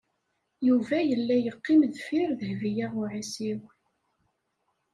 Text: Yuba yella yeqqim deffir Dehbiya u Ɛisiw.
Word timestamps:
Yuba 0.67 0.97
yella 1.09 1.35
yeqqim 1.39 1.81
deffir 1.91 2.29
Dehbiya 2.39 2.87
u 2.99 3.01
Ɛisiw. 3.11 3.61